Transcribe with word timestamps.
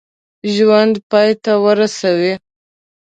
ژوند 0.53 0.93
پای 1.09 1.29
ته 1.43 1.51
ورسوي. 1.63 2.33